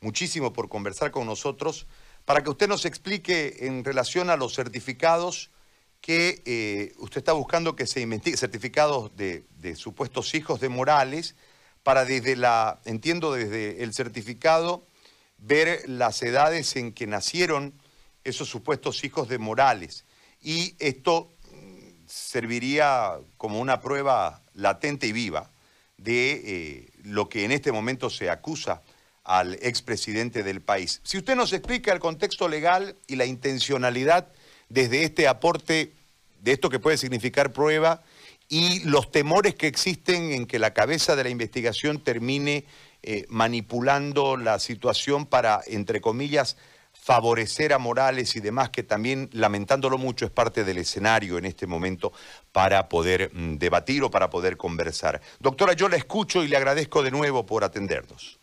muchísimo 0.00 0.52
por 0.52 0.68
conversar 0.68 1.10
con 1.10 1.26
nosotros, 1.26 1.86
para 2.24 2.42
que 2.42 2.50
usted 2.50 2.68
nos 2.68 2.84
explique 2.84 3.66
en 3.66 3.84
relación 3.84 4.30
a 4.30 4.36
los 4.36 4.54
certificados 4.54 5.50
que 6.00 6.42
eh, 6.46 6.94
usted 6.98 7.18
está 7.18 7.32
buscando 7.32 7.76
que 7.76 7.86
se 7.86 8.00
investigue, 8.00 8.36
certificados 8.36 9.14
de, 9.16 9.44
de 9.58 9.76
supuestos 9.76 10.34
hijos 10.34 10.60
de 10.60 10.68
Morales, 10.68 11.34
para 11.82 12.04
desde 12.04 12.36
la, 12.36 12.80
entiendo 12.84 13.32
desde 13.32 13.82
el 13.82 13.92
certificado, 13.92 14.86
ver 15.38 15.88
las 15.88 16.22
edades 16.22 16.76
en 16.76 16.92
que 16.92 17.06
nacieron 17.06 17.74
esos 18.24 18.48
supuestos 18.48 19.04
hijos 19.04 19.28
de 19.28 19.38
Morales. 19.38 20.04
Y 20.42 20.74
esto 20.78 21.32
mm, 21.52 22.06
serviría 22.06 23.18
como 23.36 23.60
una 23.60 23.80
prueba 23.80 24.42
latente 24.54 25.06
y 25.06 25.12
viva 25.12 25.50
de 25.96 26.32
eh, 26.44 26.90
lo 27.02 27.28
que 27.28 27.44
en 27.44 27.52
este 27.52 27.72
momento 27.72 28.08
se 28.08 28.30
acusa 28.30 28.82
al 29.30 29.54
expresidente 29.62 30.42
del 30.42 30.60
país. 30.60 31.00
Si 31.04 31.16
usted 31.16 31.36
nos 31.36 31.52
explica 31.52 31.92
el 31.92 32.00
contexto 32.00 32.48
legal 32.48 32.96
y 33.06 33.14
la 33.14 33.26
intencionalidad 33.26 34.26
desde 34.68 35.04
este 35.04 35.28
aporte 35.28 35.92
de 36.40 36.50
esto 36.50 36.68
que 36.68 36.80
puede 36.80 36.96
significar 36.96 37.52
prueba 37.52 38.02
y 38.48 38.80
los 38.80 39.12
temores 39.12 39.54
que 39.54 39.68
existen 39.68 40.32
en 40.32 40.46
que 40.46 40.58
la 40.58 40.74
cabeza 40.74 41.14
de 41.14 41.22
la 41.22 41.30
investigación 41.30 42.02
termine 42.02 42.64
eh, 43.04 43.24
manipulando 43.28 44.36
la 44.36 44.58
situación 44.58 45.26
para, 45.26 45.60
entre 45.68 46.00
comillas, 46.00 46.56
favorecer 46.92 47.72
a 47.72 47.78
Morales 47.78 48.34
y 48.34 48.40
demás, 48.40 48.70
que 48.70 48.82
también, 48.82 49.30
lamentándolo 49.32 49.96
mucho, 49.96 50.24
es 50.24 50.32
parte 50.32 50.64
del 50.64 50.78
escenario 50.78 51.38
en 51.38 51.44
este 51.44 51.68
momento 51.68 52.12
para 52.50 52.88
poder 52.88 53.30
mm, 53.32 53.58
debatir 53.58 54.02
o 54.02 54.10
para 54.10 54.28
poder 54.28 54.56
conversar. 54.56 55.20
Doctora, 55.38 55.74
yo 55.74 55.88
la 55.88 55.96
escucho 55.96 56.42
y 56.42 56.48
le 56.48 56.56
agradezco 56.56 57.04
de 57.04 57.12
nuevo 57.12 57.46
por 57.46 57.62
atendernos. 57.62 58.39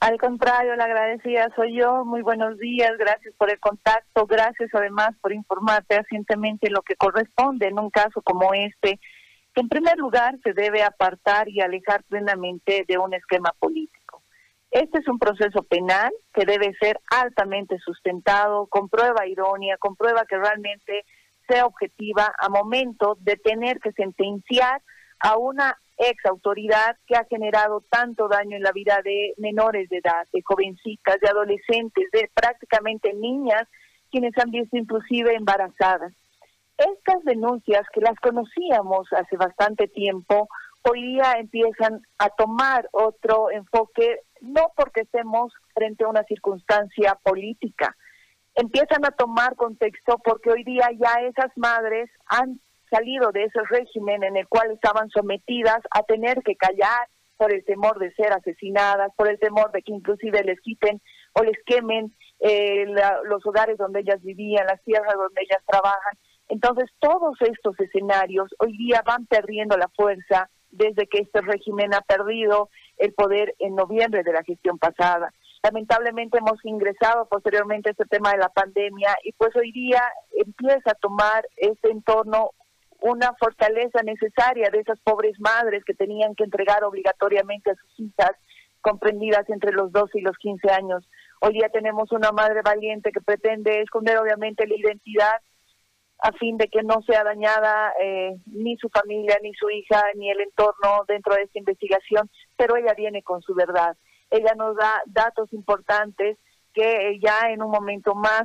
Al 0.00 0.18
contrario, 0.18 0.74
la 0.76 0.84
agradecida 0.84 1.48
soy 1.54 1.76
yo. 1.76 2.04
Muy 2.04 2.22
buenos 2.22 2.58
días, 2.58 2.92
gracias 2.98 3.34
por 3.36 3.50
el 3.50 3.60
contacto, 3.60 4.26
gracias 4.26 4.70
además 4.72 5.10
por 5.20 5.32
informarte 5.32 5.98
recientemente 5.98 6.70
lo 6.70 6.82
que 6.82 6.96
corresponde 6.96 7.68
en 7.68 7.78
un 7.78 7.90
caso 7.90 8.22
como 8.22 8.52
este, 8.54 8.98
que 9.54 9.60
en 9.60 9.68
primer 9.68 9.98
lugar 9.98 10.38
se 10.42 10.54
debe 10.54 10.82
apartar 10.82 11.48
y 11.48 11.60
alejar 11.60 12.02
plenamente 12.04 12.84
de 12.86 12.98
un 12.98 13.14
esquema 13.14 13.52
político. 13.58 14.22
Este 14.70 14.98
es 14.98 15.08
un 15.08 15.18
proceso 15.18 15.62
penal 15.62 16.10
que 16.32 16.46
debe 16.46 16.74
ser 16.80 16.98
altamente 17.10 17.78
sustentado, 17.78 18.66
con 18.66 18.88
prueba 18.88 19.26
irónica, 19.26 19.76
con 19.76 19.96
prueba 19.96 20.24
que 20.24 20.38
realmente 20.38 21.04
sea 21.46 21.66
objetiva 21.66 22.32
a 22.38 22.48
momento 22.48 23.18
de 23.20 23.36
tener 23.36 23.78
que 23.80 23.92
sentenciar 23.92 24.80
a 25.22 25.36
una 25.38 25.76
ex 25.98 26.24
autoridad 26.26 26.96
que 27.06 27.16
ha 27.16 27.24
generado 27.24 27.82
tanto 27.88 28.28
daño 28.28 28.56
en 28.56 28.62
la 28.62 28.72
vida 28.72 29.00
de 29.04 29.34
menores 29.38 29.88
de 29.88 29.98
edad, 29.98 30.26
de 30.32 30.42
jovencitas, 30.44 31.20
de 31.20 31.28
adolescentes, 31.28 32.10
de 32.12 32.30
prácticamente 32.34 33.12
niñas, 33.14 33.68
quienes 34.10 34.36
han 34.38 34.50
visto 34.50 34.76
inclusive 34.76 35.34
embarazadas. 35.34 36.12
Estas 36.76 37.22
denuncias 37.24 37.86
que 37.92 38.00
las 38.00 38.18
conocíamos 38.18 39.06
hace 39.12 39.36
bastante 39.36 39.86
tiempo, 39.86 40.48
hoy 40.82 41.02
día 41.02 41.34
empiezan 41.38 42.02
a 42.18 42.28
tomar 42.30 42.88
otro 42.92 43.50
enfoque, 43.50 44.20
no 44.40 44.72
porque 44.76 45.02
estemos 45.02 45.52
frente 45.72 46.04
a 46.04 46.08
una 46.08 46.24
circunstancia 46.24 47.16
política, 47.22 47.96
empiezan 48.54 49.04
a 49.04 49.12
tomar 49.12 49.54
contexto 49.54 50.18
porque 50.24 50.50
hoy 50.50 50.64
día 50.64 50.88
ya 50.98 51.20
esas 51.22 51.56
madres 51.56 52.10
han 52.26 52.60
salido 52.92 53.32
de 53.32 53.44
ese 53.44 53.60
régimen 53.70 54.22
en 54.22 54.36
el 54.36 54.46
cual 54.48 54.70
estaban 54.70 55.08
sometidas 55.10 55.80
a 55.90 56.02
tener 56.02 56.42
que 56.42 56.56
callar 56.56 57.08
por 57.38 57.52
el 57.52 57.64
temor 57.64 57.98
de 57.98 58.12
ser 58.12 58.32
asesinadas, 58.32 59.10
por 59.16 59.28
el 59.28 59.38
temor 59.38 59.72
de 59.72 59.82
que 59.82 59.92
inclusive 59.92 60.44
les 60.44 60.60
quiten 60.60 61.00
o 61.32 61.42
les 61.42 61.56
quemen 61.64 62.14
eh, 62.40 62.84
los 63.24 63.44
hogares 63.46 63.78
donde 63.78 64.00
ellas 64.00 64.22
vivían, 64.22 64.66
las 64.66 64.82
tierras 64.84 65.14
donde 65.14 65.42
ellas 65.42 65.62
trabajan. 65.66 66.18
Entonces, 66.48 66.90
todos 67.00 67.34
estos 67.40 67.78
escenarios 67.80 68.54
hoy 68.58 68.76
día 68.76 69.02
van 69.04 69.26
perdiendo 69.26 69.76
la 69.76 69.88
fuerza 69.96 70.50
desde 70.70 71.06
que 71.06 71.18
este 71.18 71.40
régimen 71.40 71.94
ha 71.94 72.00
perdido 72.02 72.68
el 72.98 73.12
poder 73.14 73.54
en 73.58 73.74
noviembre 73.74 74.22
de 74.22 74.32
la 74.32 74.44
gestión 74.44 74.78
pasada. 74.78 75.32
Lamentablemente 75.62 76.38
hemos 76.38 76.64
ingresado 76.64 77.26
posteriormente 77.26 77.88
a 77.88 77.92
este 77.92 78.04
tema 78.06 78.32
de 78.32 78.38
la 78.38 78.48
pandemia 78.48 79.16
y 79.22 79.32
pues 79.32 79.54
hoy 79.56 79.70
día 79.70 80.02
empieza 80.32 80.90
a 80.90 80.94
tomar 80.94 81.44
este 81.56 81.90
entorno 81.90 82.50
una 83.02 83.34
fortaleza 83.34 84.02
necesaria 84.02 84.70
de 84.70 84.78
esas 84.78 84.98
pobres 85.00 85.38
madres 85.40 85.84
que 85.84 85.94
tenían 85.94 86.34
que 86.34 86.44
entregar 86.44 86.84
obligatoriamente 86.84 87.70
a 87.70 87.74
sus 87.74 88.00
hijas 88.00 88.32
comprendidas 88.80 89.48
entre 89.48 89.72
los 89.72 89.92
12 89.92 90.18
y 90.18 90.22
los 90.22 90.36
15 90.38 90.70
años. 90.70 91.08
Hoy 91.40 91.54
día 91.54 91.68
tenemos 91.68 92.12
una 92.12 92.30
madre 92.32 92.62
valiente 92.62 93.12
que 93.12 93.20
pretende 93.20 93.80
esconder 93.80 94.18
obviamente 94.18 94.66
la 94.66 94.76
identidad 94.76 95.34
a 96.18 96.32
fin 96.32 96.56
de 96.56 96.68
que 96.68 96.82
no 96.84 97.02
sea 97.02 97.24
dañada 97.24 97.92
eh, 98.00 98.36
ni 98.46 98.76
su 98.76 98.88
familia, 98.88 99.36
ni 99.42 99.52
su 99.54 99.68
hija, 99.70 100.04
ni 100.14 100.30
el 100.30 100.40
entorno 100.40 101.04
dentro 101.08 101.34
de 101.34 101.42
esta 101.42 101.58
investigación, 101.58 102.30
pero 102.56 102.76
ella 102.76 102.94
viene 102.94 103.24
con 103.24 103.42
su 103.42 103.54
verdad. 103.54 103.96
Ella 104.30 104.54
nos 104.56 104.76
da 104.76 105.02
datos 105.06 105.52
importantes 105.52 106.38
que 106.72 107.18
ya 107.20 107.50
en 107.50 107.62
un 107.62 107.70
momento 107.72 108.14
más 108.14 108.44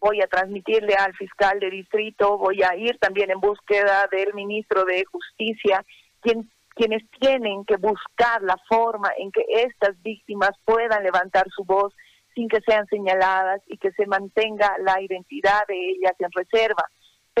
voy 0.00 0.20
a 0.22 0.26
transmitirle 0.26 0.94
al 0.94 1.14
fiscal 1.14 1.60
de 1.60 1.70
distrito, 1.70 2.38
voy 2.38 2.62
a 2.62 2.74
ir 2.76 2.98
también 2.98 3.30
en 3.30 3.40
búsqueda 3.40 4.08
del 4.10 4.32
ministro 4.34 4.84
de 4.84 5.04
Justicia, 5.04 5.84
quien, 6.20 6.50
quienes 6.74 7.02
tienen 7.20 7.64
que 7.64 7.76
buscar 7.76 8.42
la 8.42 8.56
forma 8.68 9.10
en 9.18 9.30
que 9.30 9.44
estas 9.48 10.00
víctimas 10.02 10.52
puedan 10.64 11.02
levantar 11.02 11.46
su 11.54 11.64
voz 11.64 11.94
sin 12.34 12.48
que 12.48 12.60
sean 12.66 12.86
señaladas 12.86 13.60
y 13.66 13.76
que 13.76 13.92
se 13.92 14.06
mantenga 14.06 14.76
la 14.78 15.00
identidad 15.00 15.66
de 15.68 15.90
ellas 15.90 16.14
en 16.18 16.30
reserva. 16.32 16.84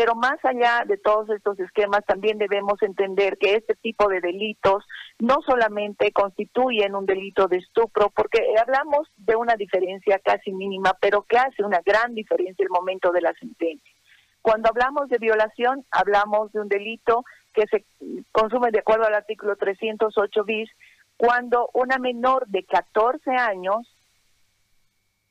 Pero 0.00 0.14
más 0.14 0.42
allá 0.46 0.82
de 0.86 0.96
todos 0.96 1.28
estos 1.28 1.60
esquemas, 1.60 2.00
también 2.06 2.38
debemos 2.38 2.80
entender 2.80 3.36
que 3.36 3.56
este 3.56 3.74
tipo 3.74 4.08
de 4.08 4.22
delitos 4.22 4.82
no 5.18 5.42
solamente 5.44 6.10
constituyen 6.10 6.94
un 6.94 7.04
delito 7.04 7.48
de 7.48 7.58
estupro, 7.58 8.08
porque 8.08 8.38
hablamos 8.58 9.08
de 9.18 9.36
una 9.36 9.56
diferencia 9.56 10.18
casi 10.18 10.52
mínima, 10.52 10.96
pero 11.02 11.20
que 11.24 11.36
hace 11.36 11.62
una 11.62 11.82
gran 11.84 12.14
diferencia 12.14 12.62
el 12.62 12.70
momento 12.70 13.12
de 13.12 13.20
la 13.20 13.34
sentencia. 13.34 13.92
Cuando 14.40 14.70
hablamos 14.70 15.10
de 15.10 15.18
violación, 15.18 15.84
hablamos 15.90 16.50
de 16.52 16.60
un 16.62 16.68
delito 16.70 17.26
que 17.52 17.66
se 17.66 17.84
consume 18.32 18.70
de 18.70 18.78
acuerdo 18.78 19.04
al 19.04 19.12
artículo 19.12 19.54
308 19.56 20.44
bis, 20.44 20.70
cuando 21.18 21.68
una 21.74 21.98
menor 21.98 22.46
de 22.46 22.64
14 22.64 23.32
años 23.32 23.86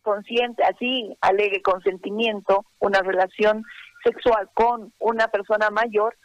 consciente, 0.03 0.63
así 0.63 1.17
alegue 1.21 1.63
consentimiento, 1.63 2.65
una 2.77 2.99
relación 3.01 3.63
sexual 4.03 4.49
con 4.53 4.93
una 4.99 5.27
persona 5.27 5.69
mayor, 5.69 6.15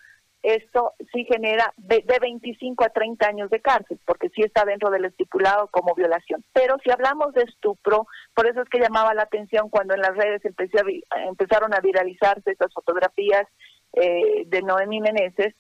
esto 0.45 0.93
sí 1.11 1.25
genera 1.25 1.73
de, 1.79 2.05
25 2.21 2.85
a 2.85 2.91
30 2.91 3.27
años 3.27 3.51
de 3.51 3.61
cárcel, 3.61 3.99
porque 4.05 4.29
sí 4.29 4.43
está 4.43 4.65
dentro 4.67 4.91
del 4.91 5.07
estipulado 5.07 5.69
como 5.69 5.95
violación. 5.95 6.45
Pero 6.53 6.77
si 6.85 6.91
hablamos 6.91 7.33
de 7.33 7.45
estupro, 7.45 8.07
por 8.35 8.47
eso 8.47 8.61
es 8.61 8.69
que 8.69 8.79
llamaba 8.79 9.15
la 9.15 9.23
atención 9.23 9.71
cuando 9.71 9.95
en 9.95 10.01
las 10.01 10.15
redes 10.15 10.43
empezaron 10.45 11.73
a 11.73 11.81
viralizarse 11.81 12.51
estas 12.51 12.75
fotografías 12.75 13.47
eh, 13.95 14.45
de 14.47 14.61
Noemí 14.61 15.01
Meneses, 15.01 15.55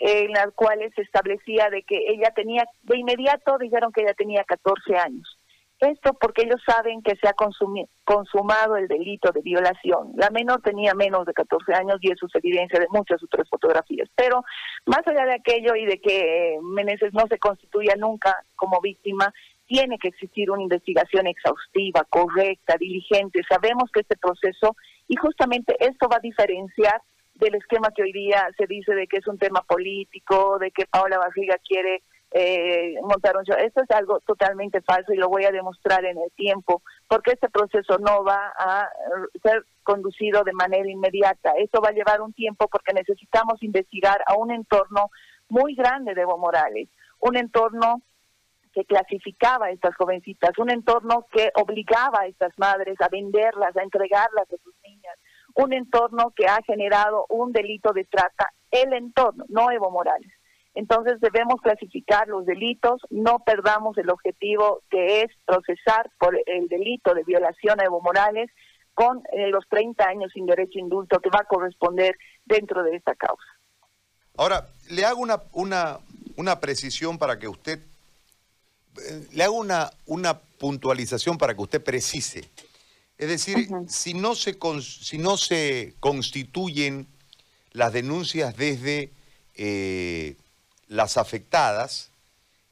en 0.00 0.32
las 0.32 0.52
cuales 0.54 0.92
se 0.94 1.02
establecía 1.02 1.70
de 1.70 1.84
que 1.84 1.96
ella 2.08 2.32
tenía, 2.34 2.64
de 2.82 2.98
inmediato 2.98 3.58
dijeron 3.58 3.92
que 3.92 4.02
ella 4.02 4.14
tenía 4.14 4.42
14 4.42 4.96
años. 4.96 5.35
Esto 5.78 6.14
porque 6.14 6.42
ellos 6.42 6.60
saben 6.66 7.02
que 7.02 7.16
se 7.16 7.28
ha 7.28 7.34
consumado 8.04 8.76
el 8.76 8.88
delito 8.88 9.30
de 9.30 9.42
violación. 9.42 10.12
La 10.16 10.30
menor 10.30 10.62
tenía 10.62 10.94
menos 10.94 11.26
de 11.26 11.34
14 11.34 11.74
años 11.74 11.98
y 12.00 12.10
eso 12.10 12.26
es 12.26 12.34
evidencia 12.34 12.80
de 12.80 12.86
muchas 12.90 13.22
otras 13.22 13.46
fotografías. 13.50 14.08
Pero 14.16 14.42
más 14.86 15.06
allá 15.06 15.26
de 15.26 15.34
aquello 15.34 15.76
y 15.76 15.84
de 15.84 16.00
que 16.00 16.58
Meneses 16.62 17.12
no 17.12 17.26
se 17.28 17.38
constituya 17.38 17.94
nunca 17.98 18.34
como 18.54 18.80
víctima, 18.80 19.32
tiene 19.66 19.98
que 19.98 20.08
existir 20.08 20.50
una 20.50 20.62
investigación 20.62 21.26
exhaustiva, 21.26 22.06
correcta, 22.08 22.76
diligente. 22.78 23.42
Sabemos 23.48 23.90
que 23.92 24.00
este 24.00 24.16
proceso, 24.16 24.76
y 25.08 25.16
justamente 25.16 25.76
esto 25.80 26.08
va 26.08 26.16
a 26.16 26.20
diferenciar 26.20 27.02
del 27.34 27.56
esquema 27.56 27.90
que 27.94 28.02
hoy 28.02 28.12
día 28.12 28.48
se 28.56 28.66
dice 28.66 28.94
de 28.94 29.06
que 29.06 29.18
es 29.18 29.26
un 29.26 29.38
tema 29.38 29.60
político, 29.62 30.58
de 30.58 30.70
que 30.70 30.86
Paola 30.86 31.18
Barriga 31.18 31.56
quiere 31.68 32.02
eh, 32.38 33.00
montar 33.00 33.34
un 33.34 33.44
show. 33.44 33.56
Esto 33.58 33.82
es 33.82 33.90
algo 33.90 34.20
totalmente 34.20 34.82
falso 34.82 35.10
y 35.14 35.16
lo 35.16 35.30
voy 35.30 35.46
a 35.46 35.50
demostrar 35.50 36.04
en 36.04 36.18
el 36.18 36.30
tiempo, 36.32 36.82
porque 37.08 37.30
este 37.32 37.48
proceso 37.48 37.96
no 37.98 38.24
va 38.24 38.52
a 38.58 38.90
ser 39.42 39.64
conducido 39.82 40.44
de 40.44 40.52
manera 40.52 40.86
inmediata. 40.86 41.52
Esto 41.56 41.80
va 41.80 41.88
a 41.88 41.92
llevar 41.92 42.20
un 42.20 42.34
tiempo 42.34 42.68
porque 42.68 42.92
necesitamos 42.92 43.62
investigar 43.62 44.20
a 44.26 44.36
un 44.36 44.50
entorno 44.50 45.10
muy 45.48 45.74
grande 45.74 46.12
de 46.12 46.20
Evo 46.20 46.36
Morales, 46.36 46.90
un 47.20 47.38
entorno 47.38 48.02
que 48.74 48.84
clasificaba 48.84 49.66
a 49.66 49.70
estas 49.70 49.96
jovencitas, 49.96 50.58
un 50.58 50.70
entorno 50.70 51.24
que 51.32 51.50
obligaba 51.54 52.20
a 52.20 52.26
estas 52.26 52.52
madres 52.58 53.00
a 53.00 53.08
venderlas, 53.08 53.74
a 53.74 53.82
entregarlas 53.82 54.52
a 54.52 54.62
sus 54.62 54.74
niñas, 54.84 55.16
un 55.54 55.72
entorno 55.72 56.34
que 56.36 56.44
ha 56.44 56.58
generado 56.66 57.24
un 57.30 57.52
delito 57.52 57.94
de 57.94 58.04
trata, 58.04 58.50
el 58.70 58.92
entorno, 58.92 59.46
no 59.48 59.70
Evo 59.70 59.90
Morales 59.90 60.30
Entonces 60.76 61.18
debemos 61.20 61.58
clasificar 61.62 62.28
los 62.28 62.44
delitos, 62.44 63.00
no 63.08 63.38
perdamos 63.38 63.96
el 63.96 64.10
objetivo 64.10 64.82
que 64.90 65.22
es 65.22 65.28
procesar 65.46 66.10
por 66.18 66.38
el 66.44 66.68
delito 66.68 67.14
de 67.14 67.24
violación 67.24 67.80
a 67.80 67.84
Evo 67.84 68.02
Morales 68.02 68.50
con 68.92 69.22
eh, 69.32 69.48
los 69.48 69.66
30 69.70 70.06
años 70.06 70.30
sin 70.34 70.44
derecho 70.44 70.78
a 70.78 70.82
indulto 70.82 71.18
que 71.20 71.30
va 71.30 71.40
a 71.40 71.44
corresponder 71.44 72.14
dentro 72.44 72.82
de 72.82 72.94
esta 72.94 73.14
causa. 73.14 73.46
Ahora, 74.36 74.68
le 74.90 75.06
hago 75.06 75.22
una, 75.22 75.42
una, 75.52 75.98
una 76.36 76.60
precisión 76.60 77.16
para 77.16 77.38
que 77.38 77.48
usted, 77.48 77.78
eh, 77.78 79.28
le 79.32 79.44
hago 79.44 79.54
una, 79.56 79.90
una 80.04 80.38
puntualización 80.38 81.38
para 81.38 81.54
que 81.54 81.62
usted 81.62 81.82
precise. 81.82 82.50
Es 83.16 83.28
decir, 83.28 83.66
si, 83.88 84.12
no 84.12 84.34
se, 84.34 84.58
si 84.82 85.16
no 85.16 85.38
se 85.38 85.94
constituyen 86.00 87.06
las 87.72 87.94
denuncias 87.94 88.54
desde 88.58 89.10
eh, 89.54 90.36
las 90.88 91.16
afectadas. 91.16 92.12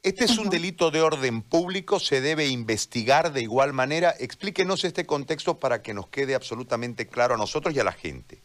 Este 0.02 0.24
es 0.24 0.38
un 0.38 0.50
delito 0.50 0.90
de 0.90 1.00
orden 1.00 1.40
público, 1.40 1.98
se 1.98 2.20
debe 2.20 2.48
investigar 2.48 3.32
de 3.32 3.40
igual 3.40 3.72
manera. 3.72 4.12
Explíquenos 4.18 4.84
este 4.84 5.06
contexto 5.06 5.58
para 5.58 5.80
que 5.80 5.94
nos 5.94 6.08
quede 6.08 6.34
absolutamente 6.34 7.06
claro 7.06 7.34
a 7.34 7.38
nosotros 7.38 7.74
y 7.74 7.80
a 7.80 7.84
la 7.84 7.92
gente. 7.92 8.38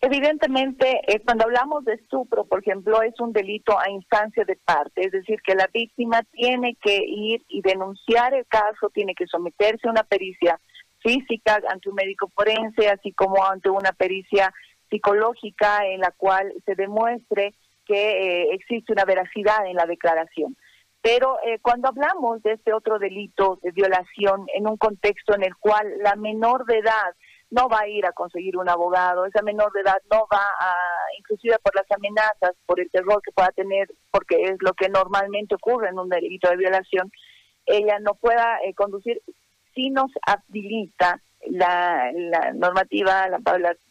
Evidentemente, 0.00 1.00
eh, 1.06 1.20
cuando 1.24 1.44
hablamos 1.44 1.84
de 1.86 1.94
estupro, 1.94 2.44
por 2.44 2.60
ejemplo, 2.60 3.00
es 3.02 3.18
un 3.20 3.32
delito 3.32 3.78
a 3.80 3.90
instancia 3.90 4.44
de 4.44 4.54
parte, 4.56 5.06
es 5.06 5.12
decir, 5.12 5.40
que 5.42 5.54
la 5.54 5.66
víctima 5.72 6.22
tiene 6.30 6.76
que 6.80 7.02
ir 7.06 7.42
y 7.48 7.62
denunciar 7.62 8.34
el 8.34 8.46
caso, 8.46 8.90
tiene 8.92 9.14
que 9.14 9.26
someterse 9.26 9.88
a 9.88 9.90
una 9.90 10.04
pericia 10.04 10.60
física 10.98 11.60
ante 11.70 11.88
un 11.88 11.94
médico 11.94 12.30
forense, 12.34 12.90
así 12.90 13.12
como 13.12 13.44
ante 13.46 13.70
una 13.70 13.92
pericia 13.92 14.52
psicológica 14.90 15.86
en 15.86 16.00
la 16.00 16.10
cual 16.10 16.52
se 16.66 16.74
demuestre 16.74 17.54
que 17.86 17.94
eh, 17.94 18.54
existe 18.54 18.92
una 18.92 19.04
veracidad 19.04 19.66
en 19.66 19.76
la 19.76 19.86
declaración. 19.86 20.56
Pero 21.02 21.36
eh, 21.44 21.58
cuando 21.60 21.88
hablamos 21.88 22.42
de 22.42 22.52
este 22.52 22.72
otro 22.72 22.98
delito 22.98 23.58
de 23.62 23.72
violación 23.72 24.46
en 24.54 24.66
un 24.66 24.78
contexto 24.78 25.34
en 25.34 25.44
el 25.44 25.54
cual 25.56 25.86
la 26.02 26.16
menor 26.16 26.64
de 26.64 26.78
edad 26.78 27.14
no 27.50 27.68
va 27.68 27.80
a 27.80 27.88
ir 27.88 28.06
a 28.06 28.12
conseguir 28.12 28.56
un 28.56 28.68
abogado, 28.68 29.26
esa 29.26 29.42
menor 29.42 29.70
de 29.72 29.82
edad 29.82 29.98
no 30.10 30.26
va 30.32 30.42
a, 30.60 30.74
inclusive 31.18 31.56
por 31.62 31.74
las 31.76 31.90
amenazas, 31.90 32.56
por 32.64 32.80
el 32.80 32.90
terror 32.90 33.20
que 33.22 33.32
pueda 33.32 33.50
tener, 33.50 33.88
porque 34.10 34.42
es 34.44 34.56
lo 34.60 34.72
que 34.72 34.88
normalmente 34.88 35.54
ocurre 35.54 35.90
en 35.90 35.98
un 35.98 36.08
delito 36.08 36.48
de 36.48 36.56
violación, 36.56 37.12
ella 37.66 37.98
no 38.00 38.14
pueda 38.14 38.58
eh, 38.64 38.74
conducir 38.74 39.20
si 39.74 39.90
nos 39.90 40.10
habilita 40.26 41.20
la, 41.46 42.10
la 42.12 42.52
normativa 42.54 43.28
la, 43.28 43.38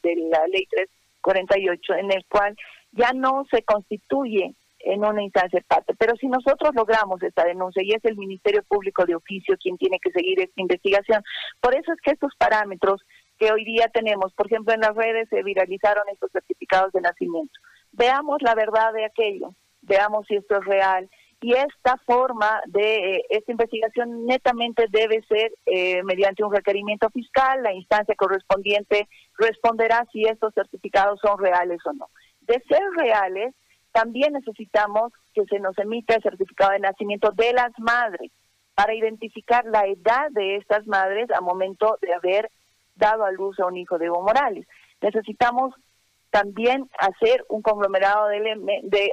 de 0.02 0.16
la 0.16 0.48
ley 0.48 0.66
348 0.68 1.94
en 1.96 2.12
el 2.12 2.26
cual 2.26 2.56
ya 2.94 3.12
no 3.14 3.46
se 3.52 3.64
constituye 3.64 4.56
en 4.84 5.06
una 5.06 5.24
instancia 5.24 5.60
de 5.60 5.66
parte. 5.66 5.96
Pero 5.98 6.16
si 6.18 6.28
nosotros 6.28 6.76
logramos 6.76 7.22
esta 7.24 7.46
denuncia 7.46 7.82
y 7.84 7.94
es 7.94 8.04
el 8.06 8.18
Ministerio 8.18 8.64
Público 8.64 9.06
de 9.06 9.16
Oficio 9.16 9.58
quien 9.58 9.78
tiene 9.78 10.00
que 10.00 10.12
seguir 10.12 10.40
esta 10.40 10.62
investigación, 10.62 11.24
por 11.62 11.74
eso 11.74 11.92
es 11.94 12.02
que 12.02 12.12
estos 12.12 12.34
parámetros 12.38 13.02
que 13.40 13.52
hoy 13.52 13.66
día 13.66 13.88
tenemos, 13.94 14.34
por 14.34 14.48
ejemplo 14.48 14.74
en 14.74 14.82
las 14.82 14.96
redes 14.96 15.28
se 15.30 15.44
viralizaron 15.44 16.04
estos 16.12 16.32
certificados 16.32 16.92
de 16.92 17.02
nacimiento. 17.02 17.54
Veamos 17.92 18.42
la 18.42 18.56
verdad 18.56 18.94
de 18.94 19.06
aquello, 19.06 19.54
veamos 19.82 20.26
si 20.28 20.36
esto 20.36 20.58
es 20.58 20.66
real. 20.66 21.10
Y 21.42 21.54
esta 21.56 21.98
forma 22.06 22.62
de 22.68 23.16
eh, 23.16 23.26
esta 23.30 23.52
investigación 23.52 24.26
netamente 24.26 24.86
debe 24.90 25.22
ser 25.24 25.52
eh, 25.66 26.02
mediante 26.04 26.42
un 26.42 26.54
requerimiento 26.54 27.10
fiscal, 27.10 27.62
la 27.62 27.74
instancia 27.74 28.16
correspondiente 28.16 29.10
responderá 29.38 30.08
si 30.14 30.24
estos 30.24 30.54
certificados 30.54 31.20
son 31.22 31.38
reales 31.38 31.82
o 31.86 31.92
no 31.92 32.08
de 32.46 32.62
ser 32.68 32.82
reales, 32.98 33.54
también 33.92 34.34
necesitamos 34.34 35.12
que 35.34 35.46
se 35.46 35.60
nos 35.60 35.78
emita 35.78 36.16
el 36.16 36.24
certificado 36.24 36.72
de 36.72 36.80
nacimiento 36.80 37.32
de 37.32 37.54
las 37.54 37.72
madres 37.78 38.32
para 38.76 38.94
identificar 38.94 39.66
la 39.66 39.86
edad 39.86 40.30
de 40.32 40.56
estas 40.58 40.86
madres 40.88 41.30
a 41.32 41.42
momento 41.42 41.98
de 42.02 42.14
haber 42.14 42.50
dado 42.96 43.24
a 43.24 43.32
luz 43.32 43.60
a 43.60 43.68
un 43.68 43.78
hijo 43.78 43.98
de 43.98 44.08
Evo 44.08 44.22
Morales. 44.22 44.68
Necesitamos 45.02 45.74
también 46.32 46.90
hacer 46.98 47.46
un 47.50 47.62
conglomerado 47.62 48.28
de, 48.28 48.40
de 48.84 49.12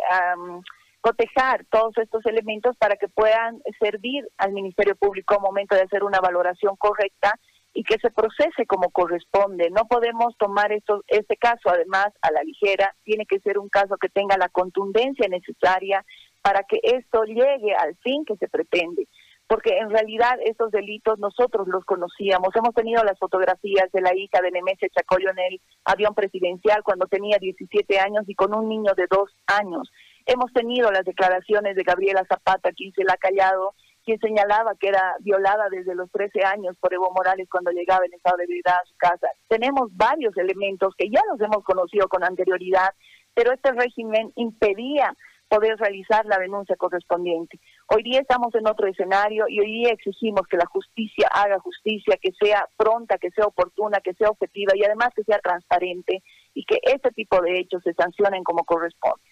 cotejar 1.01 1.65
todos 1.71 1.97
estos 1.99 2.25
elementos 2.27 2.77
para 2.79 2.97
que 2.97 3.09
puedan 3.09 3.61
servir 3.79 4.27
al 4.39 4.53
Ministerio 4.53 4.97
Público 4.97 5.35
a 5.35 5.39
momento 5.39 5.75
de 5.75 5.83
hacer 5.83 6.05
una 6.05 6.21
valoración 6.21 6.77
correcta 6.77 7.35
y 7.73 7.85
que 7.85 7.99
se 7.99 8.11
procese 8.11 8.67
como 8.67 8.91
corresponde. 8.91 9.71
No 9.71 9.87
podemos 9.87 10.37
tomar 10.39 10.73
esto, 10.73 11.05
este 11.09 11.37
caso 11.37 11.69
además 11.69 12.09
a 12.23 12.31
la 12.33 12.43
ligera, 12.43 12.95
tiene 13.05 13.27
que 13.27 13.41
ser 13.41 13.59
un 13.59 13.69
caso 13.69 13.97
que 13.97 14.09
tenga 14.09 14.37
la 14.37 14.49
contundencia 14.49 15.29
necesaria 15.29 16.05
para 16.43 16.63
que 16.65 16.81
esto 16.83 17.25
llegue 17.25 17.75
al 17.75 17.97
fin 17.99 18.25
que 18.25 18.37
se 18.37 18.49
pretende. 18.49 19.09
Porque 19.47 19.79
en 19.79 19.91
realidad 19.91 20.39
estos 20.45 20.71
delitos 20.71 21.19
nosotros 21.19 21.67
los 21.67 21.85
conocíamos. 21.85 22.55
Hemos 22.55 22.73
tenido 22.73 23.03
las 23.03 23.19
fotografías 23.19 23.91
de 23.93 24.01
la 24.01 24.15
hija 24.15 24.41
de 24.41 24.53
Nemesia 24.53 24.89
Chacoyo 24.95 25.31
en 25.31 25.39
el 25.41 25.61
avión 25.85 26.15
presidencial 26.15 26.85
cuando 26.85 27.07
tenía 27.07 27.37
17 27.41 27.99
años 27.99 28.25
y 28.29 28.35
con 28.37 28.55
un 28.55 28.69
niño 28.69 28.93
de 28.97 29.07
dos 29.11 29.31
años. 29.47 29.91
Hemos 30.25 30.53
tenido 30.53 30.93
las 30.93 31.05
declaraciones 31.05 31.75
de 31.75 31.83
Gabriela 31.83 32.25
Zapata, 32.29 32.71
quien 32.73 32.93
se 32.93 33.03
la 33.03 33.15
ha 33.15 33.17
callado, 33.17 33.75
quien 34.05 34.19
señalaba 34.19 34.75
que 34.75 34.89
era 34.89 35.17
violada 35.21 35.69
desde 35.71 35.95
los 35.95 36.11
13 36.11 36.45
años 36.45 36.77
por 36.81 36.93
Evo 36.93 37.13
Morales 37.15 37.49
cuando 37.51 37.71
llegaba 37.71 38.05
en 38.05 38.15
estado 38.15 38.39
de 38.39 38.47
vida 38.47 38.73
a 38.73 38.87
su 38.87 38.97
casa. 38.97 39.29
Tenemos 39.49 39.95
varios 39.97 40.37
elementos 40.37 40.95
que 40.97 41.11
ya 41.11 41.21
los 41.31 41.41
hemos 41.41 41.65
conocido 41.65 42.09
con 42.09 42.25
anterioridad, 42.25 42.91
pero 43.35 43.53
este 43.53 43.73
régimen 43.73 44.33
impedía 44.37 45.15
poder 45.51 45.77
realizar 45.79 46.25
la 46.27 46.39
denuncia 46.39 46.77
correspondiente. 46.77 47.59
Hoy 47.89 48.05
día 48.05 48.21
estamos 48.21 48.55
en 48.55 48.69
otro 48.69 48.87
escenario 48.87 49.47
y 49.49 49.59
hoy 49.59 49.67
día 49.67 49.91
exigimos 49.91 50.47
que 50.49 50.57
la 50.57 50.67
justicia 50.67 51.29
haga 51.33 51.59
justicia, 51.59 52.17
que 52.23 52.31
sea 52.41 52.69
pronta, 52.77 53.19
que 53.19 53.31
sea 53.33 53.47
oportuna, 53.47 54.01
que 54.01 54.15
sea 54.15 54.31
objetiva 54.31 54.73
y 54.77 54.85
además 54.85 55.09
que 55.15 55.25
sea 55.25 55.41
transparente 55.41 56.23
y 56.55 56.65
que 56.65 56.79
este 56.83 57.11
tipo 57.11 57.43
de 57.43 57.59
hechos 57.59 57.83
se 57.83 57.95
sancionen 57.95 58.45
como 58.45 58.65
corresponde. 58.65 59.25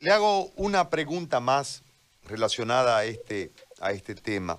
Le 0.00 0.10
hago 0.10 0.46
una 0.56 0.88
pregunta 0.88 1.40
más 1.40 1.84
relacionada 2.26 2.98
a 2.98 3.04
este, 3.04 3.52
a 3.80 3.92
este 3.92 4.14
tema. 4.14 4.58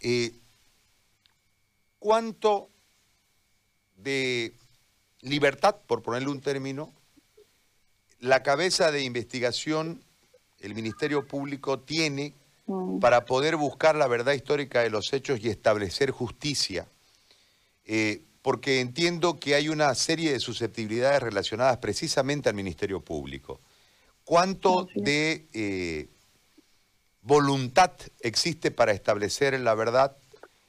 Eh, 0.00 0.32
¿Cuánto 1.98 2.68
de 3.96 4.52
libertad, 5.20 5.76
por 5.86 6.02
ponerle 6.02 6.28
un 6.28 6.40
término, 6.40 6.92
la 8.18 8.42
cabeza 8.42 8.90
de 8.90 9.02
investigación, 9.02 10.02
el 10.60 10.74
Ministerio 10.74 11.26
Público, 11.26 11.80
tiene 11.80 12.34
mm. 12.66 12.98
para 12.98 13.24
poder 13.24 13.56
buscar 13.56 13.94
la 13.94 14.08
verdad 14.08 14.32
histórica 14.32 14.80
de 14.80 14.90
los 14.90 15.12
hechos 15.12 15.40
y 15.42 15.48
establecer 15.48 16.10
justicia? 16.10 16.86
Eh, 17.84 18.22
porque 18.42 18.80
entiendo 18.80 19.38
que 19.38 19.54
hay 19.54 19.68
una 19.68 19.94
serie 19.94 20.32
de 20.32 20.40
susceptibilidades 20.40 21.22
relacionadas 21.22 21.78
precisamente 21.78 22.48
al 22.48 22.56
Ministerio 22.56 23.00
Público. 23.00 23.60
¿Cuánto 24.24 24.88
de 24.94 25.46
eh, 25.52 26.08
voluntad 27.22 27.92
existe 28.20 28.70
para 28.70 28.92
establecer 28.92 29.58
la 29.60 29.74
verdad 29.74 30.16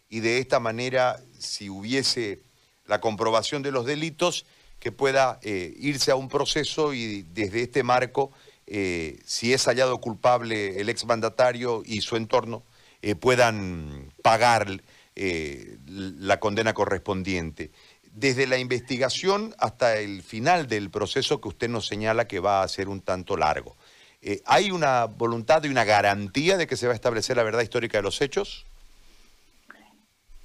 y 0.10 0.20
de 0.20 0.38
esta 0.38 0.60
manera, 0.60 1.20
si 1.40 1.70
hubiese 1.70 2.40
la 2.86 3.02
comprobación 3.02 3.64
de 3.64 3.72
los 3.72 3.86
delitos, 3.86 4.46
que 4.80 4.92
pueda 4.92 5.40
eh, 5.42 5.74
irse 5.78 6.12
a 6.12 6.16
un 6.16 6.28
proceso 6.28 6.94
y 6.94 7.24
desde 7.34 7.64
este 7.64 7.84
marco, 7.84 8.32
eh, 8.68 9.18
si 9.26 9.54
es 9.54 9.66
hallado 9.66 10.00
culpable 10.00 10.80
el 10.82 10.90
exmandatario 10.90 11.84
y 11.86 12.02
su 12.02 12.18
entorno, 12.18 12.64
eh, 13.02 13.16
puedan 13.16 14.12
pagar 14.22 14.82
la 15.16 16.40
condena 16.40 16.74
correspondiente. 16.74 17.72
Desde 18.12 18.46
la 18.46 18.58
investigación 18.58 19.56
hasta 19.58 19.98
el 19.98 20.22
final 20.22 20.68
del 20.68 20.90
proceso 20.90 21.40
que 21.40 21.48
usted 21.48 21.70
nos 21.70 21.88
señala 21.88 22.28
que 22.28 22.40
va 22.40 22.62
a 22.62 22.68
ser 22.68 22.90
un 22.90 23.00
tanto 23.00 23.38
largo. 23.38 23.76
Eh, 24.25 24.42
¿Hay 24.46 24.72
una 24.72 25.06
voluntad 25.06 25.63
y 25.65 25.68
una 25.68 25.84
garantía 25.84 26.56
de 26.56 26.65
que 26.65 26.77
se 26.77 26.88
va 26.88 26.94
a 26.94 26.96
establecer 26.96 27.36
la 27.36 27.44
verdad 27.44 27.62
histórica 27.62 27.98
de 27.98 28.03
los 28.03 28.22
hechos? 28.22 28.65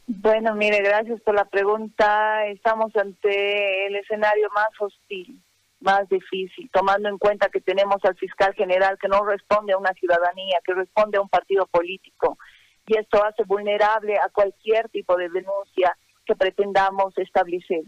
Bueno, 0.09 0.55
mire, 0.57 0.83
gracias 0.83 1.21
por 1.21 1.37
la 1.37 1.45
pregunta. 1.45 2.45
Estamos 2.47 2.95
ante 2.97 3.87
el 3.87 3.95
escenario 3.95 4.49
más 4.53 4.69
hostil, 4.81 5.41
más 5.81 6.09
difícil, 6.09 6.69
tomando 6.73 7.09
en 7.09 7.19
cuenta 7.19 7.51
que 7.51 7.61
tenemos 7.61 8.05
al 8.05 8.17
fiscal 8.17 8.53
general 8.55 8.99
que 9.01 9.07
no 9.07 9.25
responde 9.25 9.75
a 9.75 9.79
una 9.79 9.93
ciudadanía, 9.93 10.59
que 10.65 10.75
responde 10.75 11.19
a 11.19 11.21
un 11.21 11.29
partido 11.29 11.67
político. 11.67 12.37
Y 12.87 12.99
esto 12.99 13.23
hace 13.23 13.45
vulnerable 13.45 14.19
a 14.19 14.29
cualquier 14.31 14.89
tipo 14.89 15.17
de 15.17 15.29
denuncia 15.29 15.97
que 16.27 16.35
pretendamos 16.35 17.17
establecer 17.17 17.85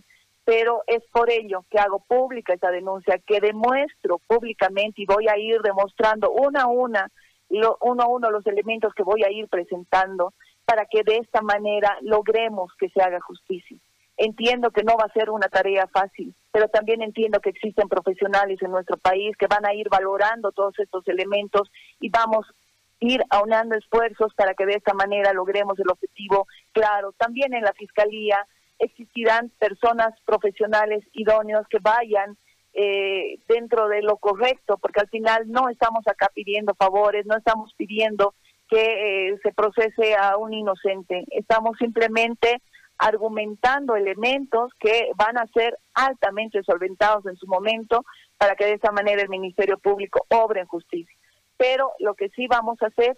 pero 0.51 0.83
es 0.89 1.05
por 1.13 1.31
ello 1.31 1.65
que 1.71 1.79
hago 1.79 2.01
pública 2.01 2.53
esta 2.53 2.73
denuncia, 2.73 3.21
que 3.25 3.39
demuestro 3.39 4.19
públicamente 4.19 5.01
y 5.01 5.07
voy 5.07 5.29
a 5.29 5.39
ir 5.39 5.61
demostrando 5.63 6.33
una 6.33 6.63
a 6.63 6.67
una, 6.67 7.09
uno 7.49 8.03
a 8.03 8.09
uno 8.09 8.31
los 8.33 8.45
elementos 8.49 8.93
que 8.93 9.05
voy 9.05 9.23
a 9.23 9.31
ir 9.31 9.47
presentando 9.47 10.35
para 10.65 10.87
que 10.87 11.05
de 11.05 11.19
esta 11.19 11.41
manera 11.41 11.97
logremos 12.01 12.73
que 12.81 12.89
se 12.89 13.01
haga 13.01 13.21
justicia. 13.21 13.77
Entiendo 14.17 14.73
que 14.73 14.83
no 14.83 14.97
va 14.97 15.05
a 15.05 15.13
ser 15.13 15.31
una 15.31 15.47
tarea 15.47 15.87
fácil, 15.87 16.35
pero 16.51 16.67
también 16.67 17.01
entiendo 17.01 17.39
que 17.39 17.51
existen 17.51 17.89
profesionales 17.89 18.61
en 18.61 18.73
nuestro 18.73 18.97
país 18.97 19.37
que 19.37 19.47
van 19.47 19.65
a 19.65 19.73
ir 19.73 19.89
valorando 19.89 20.51
todos 20.51 20.77
estos 20.81 21.07
elementos 21.07 21.71
y 22.01 22.11
vamos 22.11 22.45
a 22.45 22.55
ir 22.99 23.23
aunando 23.31 23.77
esfuerzos 23.77 24.35
para 24.35 24.55
que 24.55 24.67
de 24.67 24.75
esta 24.75 24.95
manera 24.95 25.33
logremos 25.33 25.79
el 25.79 25.89
objetivo 25.89 26.49
claro. 26.73 27.13
También 27.13 27.55
en 27.55 27.63
la 27.63 27.73
Fiscalía 27.73 28.45
existirán 28.81 29.51
personas 29.59 30.15
profesionales 30.25 31.05
idóneos 31.13 31.67
que 31.69 31.79
vayan 31.81 32.37
eh, 32.73 33.39
dentro 33.49 33.89
de 33.89 34.03
lo 34.03 34.17
correcto, 34.17 34.79
porque 34.79 35.01
al 35.01 35.09
final 35.09 35.51
no 35.51 35.69
estamos 35.69 36.07
acá 36.07 36.29
pidiendo 36.35 36.75
favores, 36.75 37.27
no 37.27 37.37
estamos 37.37 37.73
pidiendo 37.77 38.35
que 38.69 39.31
eh, 39.31 39.39
se 39.43 39.53
procese 39.53 40.15
a 40.15 40.37
un 40.37 40.55
inocente, 40.55 41.25
estamos 41.31 41.77
simplemente 41.79 42.63
argumentando 42.97 43.97
elementos 43.97 44.73
que 44.79 45.11
van 45.17 45.39
a 45.39 45.47
ser 45.55 45.77
altamente 45.95 46.63
solventados 46.63 47.25
en 47.27 47.37
su 47.37 47.47
momento 47.47 48.05
para 48.37 48.55
que 48.55 48.67
de 48.67 48.75
esa 48.75 48.93
manera 48.93 49.23
el 49.23 49.29
Ministerio 49.31 49.79
Público 49.79 50.27
obre 50.29 50.61
en 50.61 50.67
justicia. 50.67 51.17
Pero 51.57 51.93
lo 51.99 52.15
que 52.15 52.29
sí 52.31 52.47
vamos 52.47 52.81
a 52.83 52.87
hacer, 52.87 53.17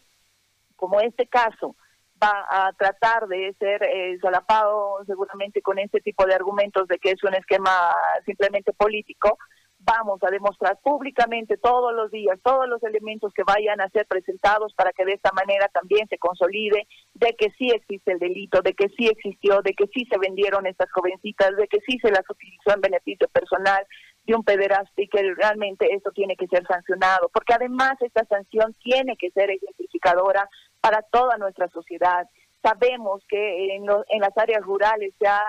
como 0.76 1.00
este 1.00 1.26
caso 1.26 1.76
va 2.23 2.47
a 2.49 2.73
tratar 2.75 3.26
de 3.26 3.55
ser 3.59 3.83
eh, 3.83 4.19
solapado 4.21 4.99
seguramente 5.07 5.62
con 5.62 5.79
este 5.79 6.00
tipo 6.00 6.26
de 6.26 6.35
argumentos 6.35 6.87
de 6.88 6.99
que 6.99 7.11
es 7.11 7.25
un 7.25 7.35
esquema 7.35 7.95
simplemente 8.25 8.73
político, 8.73 9.38
vamos 9.85 10.21
a 10.23 10.31
demostrar 10.31 10.79
públicamente 10.83 11.57
todos 11.57 11.93
los 11.93 12.11
días 12.11 12.38
todos 12.45 12.69
los 12.69 12.83
elementos 12.85 13.33
que 13.35 13.43
vayan 13.43 13.81
a 13.81 13.88
ser 13.88 14.07
presentados 14.07 14.73
para 14.75 14.93
que 14.93 15.05
de 15.05 15.14
esta 15.14 15.33
manera 15.33 15.69
también 15.69 16.07
se 16.09 16.19
consolide 16.19 16.87
de 17.14 17.35
que 17.35 17.50
sí 17.59 17.71
existe 17.71 18.12
el 18.12 18.19
delito, 18.19 18.62
de 18.62 18.75
que 18.75 18.88
sí 18.97 19.09
existió, 19.09 19.61
de 19.62 19.75
que 19.75 19.87
sí 19.93 20.07
se 20.11 20.19
vendieron 20.19 20.67
estas 20.67 20.91
jovencitas, 20.93 21.57
de 21.57 21.67
que 21.67 21.81
sí 21.87 21.99
se 22.00 22.11
las 22.11 22.29
utilizó 22.29 22.75
en 22.75 22.81
beneficio 22.81 23.29
personal 23.29 23.85
de 24.25 24.35
un 24.35 24.45
pederasta 24.45 25.02
y 25.02 25.09
que 25.09 25.35
realmente 25.35 25.93
esto 25.93 26.12
tiene 26.12 26.37
que 26.37 26.47
ser 26.47 26.64
sancionado, 26.67 27.29
porque 27.33 27.55
además 27.55 27.95
esta 28.00 28.25
sanción 28.26 28.75
tiene 28.83 29.17
que 29.17 29.31
ser 29.33 29.50
ejemplificadora 29.50 30.49
para 30.83 31.01
toda 31.01 31.39
nuestra 31.39 31.69
sociedad. 31.69 32.27
Sabemos 32.61 33.25
que 33.29 33.75
en, 33.75 33.87
en 34.09 34.21
las 34.21 34.37
áreas 34.37 34.62
rurales 34.62 35.15
se 35.19 35.27
ha 35.27 35.43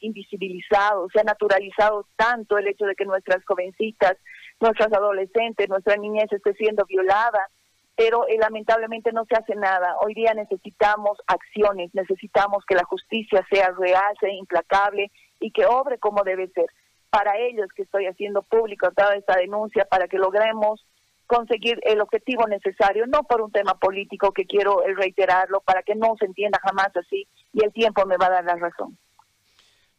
invisibilizado, 0.00 1.08
se 1.12 1.20
ha 1.20 1.24
naturalizado 1.24 2.06
tanto 2.16 2.58
el 2.58 2.68
hecho 2.68 2.84
de 2.84 2.94
que 2.94 3.06
nuestras 3.06 3.42
jovencitas, 3.46 4.16
nuestras 4.60 4.92
adolescentes, 4.92 5.68
nuestra 5.68 5.96
niñez 5.96 6.30
esté 6.30 6.52
siendo 6.54 6.84
violada, 6.84 7.48
pero 7.96 8.26
eh, 8.26 8.36
lamentablemente 8.38 9.12
no 9.12 9.24
se 9.24 9.36
hace 9.36 9.54
nada. 9.54 9.96
Hoy 10.00 10.14
día 10.14 10.34
necesitamos 10.34 11.18
acciones, 11.26 11.94
necesitamos 11.94 12.64
que 12.66 12.74
la 12.74 12.84
justicia 12.84 13.46
sea 13.50 13.72
real, 13.78 14.14
sea 14.20 14.32
implacable 14.32 15.10
y 15.40 15.52
que 15.52 15.66
obre 15.66 15.98
como 15.98 16.24
debe 16.24 16.48
ser. 16.48 16.66
Para 17.10 17.38
ellos 17.38 17.68
que 17.74 17.82
estoy 17.82 18.06
haciendo 18.06 18.42
público 18.42 18.90
toda 18.90 19.14
esta 19.14 19.36
denuncia, 19.36 19.84
para 19.84 20.08
que 20.08 20.18
logremos 20.18 20.84
conseguir 21.26 21.80
el 21.84 22.00
objetivo 22.00 22.46
necesario, 22.46 23.06
no 23.06 23.22
por 23.24 23.40
un 23.40 23.50
tema 23.50 23.74
político 23.74 24.32
que 24.32 24.46
quiero 24.46 24.82
reiterarlo, 24.96 25.60
para 25.60 25.82
que 25.82 25.94
no 25.94 26.14
se 26.18 26.26
entienda 26.26 26.60
jamás 26.62 26.88
así 26.96 27.26
y 27.52 27.64
el 27.64 27.72
tiempo 27.72 28.04
me 28.06 28.16
va 28.16 28.26
a 28.26 28.30
dar 28.30 28.44
la 28.44 28.56
razón. 28.56 28.98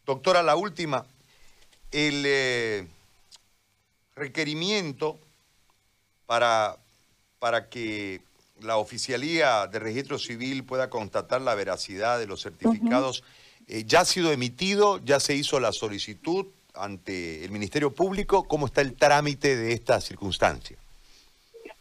Doctora, 0.04 0.42
la 0.42 0.56
última. 0.56 1.04
El 1.90 2.22
eh, 2.26 2.86
requerimiento 4.14 5.18
para, 6.26 6.76
para 7.38 7.68
que 7.68 8.20
la 8.60 8.76
oficialía 8.76 9.66
de 9.66 9.78
registro 9.78 10.18
civil 10.18 10.64
pueda 10.64 10.90
constatar 10.90 11.40
la 11.40 11.54
veracidad 11.54 12.18
de 12.18 12.26
los 12.26 12.42
certificados, 12.42 13.24
eh, 13.66 13.84
¿ya 13.84 14.00
ha 14.00 14.04
sido 14.04 14.32
emitido? 14.32 14.98
¿Ya 15.04 15.20
se 15.20 15.34
hizo 15.34 15.60
la 15.60 15.72
solicitud 15.72 16.46
ante 16.74 17.44
el 17.44 17.50
Ministerio 17.50 17.92
Público? 17.92 18.44
¿Cómo 18.44 18.66
está 18.66 18.80
el 18.80 18.94
trámite 18.94 19.56
de 19.56 19.72
esta 19.72 20.00
circunstancia? 20.00 20.76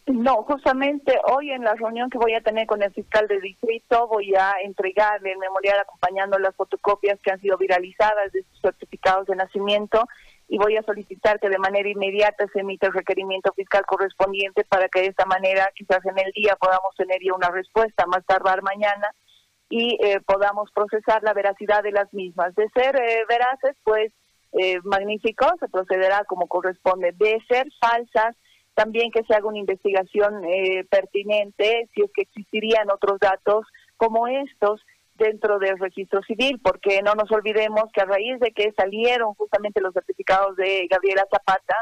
No, 0.07 0.43
justamente 0.43 1.19
hoy 1.25 1.49
en 1.51 1.63
la 1.63 1.73
reunión 1.73 2.11
que 2.11 2.19
voy 2.19 2.35
a 2.35 2.41
tener 2.41 2.67
con 2.67 2.83
el 2.83 2.93
fiscal 2.93 3.27
de 3.27 3.39
distrito 3.39 4.07
voy 4.07 4.35
a 4.35 4.53
entregarle 4.63 5.31
el 5.31 5.39
memorial 5.39 5.79
acompañando 5.79 6.37
las 6.37 6.55
fotocopias 6.55 7.19
que 7.21 7.31
han 7.31 7.41
sido 7.41 7.57
viralizadas 7.57 8.31
de 8.31 8.43
sus 8.43 8.61
certificados 8.61 9.25
de 9.25 9.35
nacimiento 9.35 10.07
y 10.47 10.59
voy 10.59 10.77
a 10.77 10.83
solicitar 10.83 11.39
que 11.39 11.49
de 11.49 11.57
manera 11.57 11.89
inmediata 11.89 12.45
se 12.53 12.59
emita 12.59 12.85
el 12.87 12.93
requerimiento 12.93 13.51
fiscal 13.53 13.83
correspondiente 13.87 14.63
para 14.65 14.87
que 14.89 15.01
de 15.01 15.07
esta 15.07 15.25
manera 15.25 15.71
quizás 15.73 16.05
en 16.05 16.19
el 16.19 16.31
día 16.33 16.55
podamos 16.55 16.93
tener 16.95 17.19
ya 17.23 17.33
una 17.33 17.49
respuesta, 17.49 18.05
más 18.05 18.23
tardar 18.27 18.61
mañana 18.61 19.09
y 19.69 19.97
eh, 20.03 20.21
podamos 20.21 20.71
procesar 20.71 21.23
la 21.23 21.33
veracidad 21.33 21.83
de 21.83 21.91
las 21.91 22.13
mismas. 22.13 22.53
De 22.55 22.69
ser 22.69 22.95
eh, 22.95 23.25
veraces, 23.27 23.75
pues 23.83 24.13
eh, 24.53 24.79
magnífico, 24.83 25.47
se 25.59 25.67
procederá 25.67 26.23
como 26.25 26.47
corresponde. 26.47 27.11
De 27.13 27.41
ser 27.47 27.67
falsas, 27.79 28.35
también 28.75 29.09
que 29.11 29.23
se 29.23 29.33
haga 29.33 29.47
una 29.47 29.57
investigación 29.57 30.43
eh, 30.45 30.85
pertinente 30.89 31.89
si 31.93 32.01
es 32.01 32.11
que 32.13 32.23
existirían 32.23 32.91
otros 32.91 33.19
datos 33.19 33.65
como 33.97 34.27
estos 34.27 34.81
dentro 35.15 35.59
del 35.59 35.79
registro 35.79 36.21
civil, 36.23 36.59
porque 36.61 37.01
no 37.01 37.15
nos 37.15 37.31
olvidemos 37.31 37.85
que 37.93 38.01
a 38.01 38.05
raíz 38.05 38.37
de 38.41 38.51
que 38.51 38.73
salieron 38.73 39.33
justamente 39.35 39.81
los 39.81 39.93
certificados 39.93 40.57
de 40.57 40.87
Gabriela 40.89 41.25
Zapata, 41.31 41.75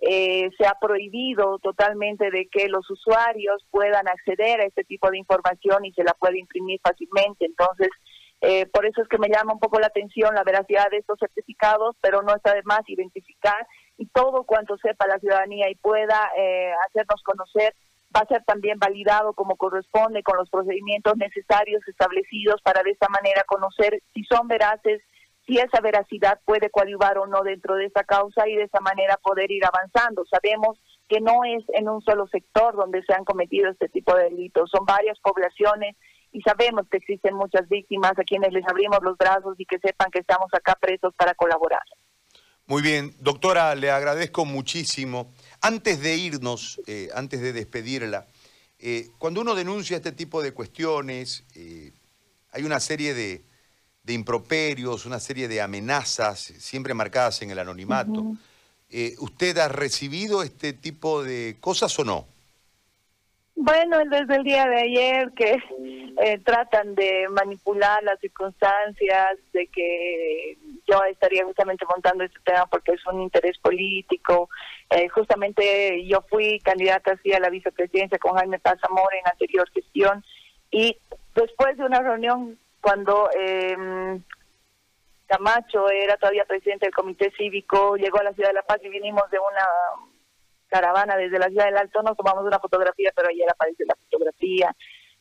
eh, 0.00 0.50
se 0.58 0.66
ha 0.66 0.74
prohibido 0.80 1.58
totalmente 1.60 2.30
de 2.30 2.46
que 2.48 2.68
los 2.68 2.90
usuarios 2.90 3.64
puedan 3.70 4.06
acceder 4.08 4.60
a 4.60 4.64
este 4.64 4.84
tipo 4.84 5.08
de 5.10 5.18
información 5.18 5.84
y 5.84 5.92
se 5.92 6.02
la 6.02 6.14
puede 6.14 6.40
imprimir 6.40 6.80
fácilmente. 6.82 7.46
Entonces, 7.46 7.88
eh, 8.40 8.66
por 8.66 8.84
eso 8.84 9.00
es 9.00 9.08
que 9.08 9.18
me 9.18 9.28
llama 9.28 9.54
un 9.54 9.60
poco 9.60 9.78
la 9.78 9.86
atención 9.86 10.34
la 10.34 10.44
veracidad 10.44 10.90
de 10.90 10.98
estos 10.98 11.18
certificados, 11.18 11.96
pero 12.02 12.22
no 12.22 12.34
está 12.34 12.54
de 12.54 12.62
más 12.64 12.80
identificar 12.88 13.66
y 13.96 14.06
todo 14.06 14.44
cuanto 14.44 14.76
sepa 14.78 15.06
la 15.06 15.18
ciudadanía 15.18 15.70
y 15.70 15.76
pueda 15.76 16.30
eh, 16.36 16.72
hacernos 16.86 17.22
conocer 17.22 17.74
va 18.14 18.20
a 18.20 18.26
ser 18.26 18.44
también 18.44 18.78
validado 18.78 19.32
como 19.32 19.56
corresponde 19.56 20.22
con 20.22 20.36
los 20.36 20.48
procedimientos 20.48 21.16
necesarios 21.16 21.82
establecidos 21.88 22.62
para 22.62 22.82
de 22.82 22.90
esta 22.90 23.08
manera 23.08 23.42
conocer 23.44 24.00
si 24.14 24.24
son 24.24 24.46
veraces, 24.46 25.02
si 25.46 25.58
esa 25.58 25.80
veracidad 25.80 26.40
puede 26.44 26.70
coadyuvar 26.70 27.18
o 27.18 27.26
no 27.26 27.42
dentro 27.42 27.74
de 27.74 27.86
esa 27.86 28.04
causa 28.04 28.48
y 28.48 28.54
de 28.54 28.64
esa 28.64 28.80
manera 28.80 29.16
poder 29.16 29.50
ir 29.50 29.64
avanzando. 29.64 30.24
Sabemos 30.26 30.78
que 31.08 31.20
no 31.20 31.44
es 31.44 31.64
en 31.74 31.88
un 31.88 32.00
solo 32.02 32.26
sector 32.28 32.76
donde 32.76 33.02
se 33.02 33.12
han 33.12 33.24
cometido 33.24 33.70
este 33.70 33.88
tipo 33.88 34.14
de 34.14 34.24
delitos, 34.24 34.70
son 34.70 34.86
varias 34.86 35.18
poblaciones 35.20 35.96
y 36.32 36.40
sabemos 36.42 36.88
que 36.88 36.98
existen 36.98 37.34
muchas 37.34 37.68
víctimas 37.68 38.12
a 38.18 38.24
quienes 38.24 38.52
les 38.52 38.66
abrimos 38.66 38.98
los 39.02 39.16
brazos 39.18 39.54
y 39.58 39.66
que 39.66 39.78
sepan 39.78 40.10
que 40.10 40.20
estamos 40.20 40.48
acá 40.52 40.76
presos 40.80 41.14
para 41.16 41.34
colaborar. 41.34 41.82
Muy 42.66 42.82
bien, 42.82 43.14
doctora, 43.20 43.74
le 43.74 43.90
agradezco 43.90 44.44
muchísimo. 44.44 45.32
Antes 45.60 46.00
de 46.00 46.16
irnos, 46.16 46.80
eh, 46.86 47.08
antes 47.14 47.40
de 47.40 47.52
despedirla, 47.52 48.26
eh, 48.78 49.08
cuando 49.18 49.42
uno 49.42 49.54
denuncia 49.54 49.98
este 49.98 50.12
tipo 50.12 50.42
de 50.42 50.52
cuestiones, 50.52 51.44
eh, 51.54 51.92
hay 52.52 52.62
una 52.62 52.80
serie 52.80 53.12
de, 53.12 53.42
improperios, 54.06 55.06
una 55.06 55.20
serie 55.20 55.48
de 55.48 55.60
amenazas, 55.60 56.40
siempre 56.40 56.94
marcadas 56.94 57.42
en 57.42 57.50
el 57.50 57.58
anonimato. 57.58 58.36
¿Usted 59.18 59.58
ha 59.58 59.68
recibido 59.68 60.42
este 60.42 60.72
tipo 60.72 61.22
de 61.24 61.56
cosas 61.60 61.98
o 61.98 62.04
no? 62.04 62.26
Bueno, 63.56 63.98
desde 64.10 64.36
el 64.36 64.44
día 64.44 64.66
de 64.66 64.76
ayer 64.76 65.32
que 65.32 65.56
eh, 66.22 66.38
tratan 66.44 66.94
de 66.94 67.26
manipular 67.30 68.02
las 68.02 68.18
circunstancias, 68.20 69.38
de 69.52 69.66
que 69.68 70.58
yo 70.86 71.02
estaría 71.04 71.44
justamente 71.44 71.84
montando 71.88 72.24
este 72.24 72.38
tema 72.44 72.66
porque 72.66 72.92
es 72.92 73.06
un 73.06 73.22
interés 73.22 73.58
político. 73.58 74.48
Eh, 74.90 75.08
justamente 75.08 76.04
yo 76.06 76.22
fui 76.28 76.58
candidata 76.60 77.12
así 77.12 77.32
a 77.32 77.40
la 77.40 77.50
vicepresidencia 77.50 78.18
con 78.18 78.36
Jaime 78.36 78.58
Paz 78.58 78.78
Amor 78.82 79.08
en 79.14 79.26
anterior 79.26 79.68
gestión 79.70 80.24
y 80.70 80.96
después 81.34 81.76
de 81.76 81.84
una 81.84 82.00
reunión 82.00 82.58
cuando 82.80 83.30
eh, 83.38 84.20
Camacho 85.26 85.88
era 85.88 86.16
todavía 86.16 86.44
presidente 86.44 86.86
del 86.86 86.94
comité 86.94 87.32
cívico, 87.36 87.96
llegó 87.96 88.18
a 88.18 88.24
la 88.24 88.34
ciudad 88.34 88.50
de 88.50 88.54
La 88.54 88.62
Paz 88.62 88.78
y 88.82 88.88
vinimos 88.88 89.28
de 89.30 89.38
una 89.38 89.66
caravana 90.68 91.16
desde 91.16 91.38
la 91.38 91.48
ciudad 91.48 91.66
del 91.66 91.78
Alto, 91.78 92.02
nos 92.02 92.16
tomamos 92.16 92.44
una 92.44 92.58
fotografía, 92.58 93.10
pero 93.14 93.28
ayer 93.28 93.48
aparece 93.50 93.84
la 93.86 93.94
fotografía 93.94 94.74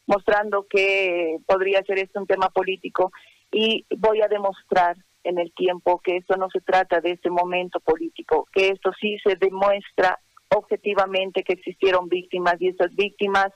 mostrando 0.06 0.68
que 0.70 1.38
podría 1.46 1.82
ser 1.84 2.00
esto 2.00 2.20
un 2.20 2.28
tema 2.28 2.50
político 2.50 3.12
y 3.52 3.86
voy 3.98 4.22
a 4.22 4.28
demostrar 4.28 4.98
en 5.24 5.40
el 5.40 5.54
tiempo 5.54 6.00
que 6.04 6.18
esto 6.18 6.36
no 6.38 6.50
se 6.50 6.62
trata 6.62 7.00
de 7.02 7.12
este 7.12 7.30
momento 7.30 7.80
político, 7.80 8.48
que 8.54 8.70
esto 8.70 8.92
sí 9.00 9.18
se 9.24 9.36
demuestra 9.36 10.20
objetivamente 10.50 11.44
que 11.44 11.54
existieron 11.54 12.10
víctimas 12.10 12.56
y 12.60 12.70
estas 12.70 12.94
víctimas 12.96 13.48